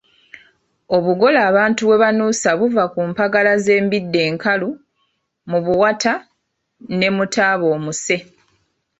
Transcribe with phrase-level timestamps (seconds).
[0.95, 4.69] Obugolo abantu bwe banuusa buva ku mpagala z'embidde enkalu,
[5.49, 6.13] mu buwata
[6.97, 8.17] ne mu taba omuse.